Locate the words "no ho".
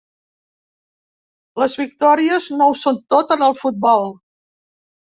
2.59-2.77